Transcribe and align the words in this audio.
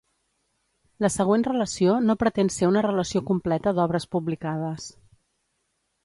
La 1.03 1.09
següent 1.15 1.43
relació 1.47 1.97
no 2.05 2.15
pretén 2.23 2.49
ser 2.55 2.69
una 2.69 2.83
relació 2.85 3.21
completa 3.27 3.75
d'obres 3.81 4.09
publicades. 4.17 4.89